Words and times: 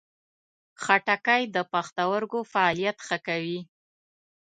خټکی 0.83 1.41
د 1.55 1.57
پښتورګو 1.71 2.39
فعالیت 2.51 2.97
ښه 3.07 3.17
کوي. 3.27 3.59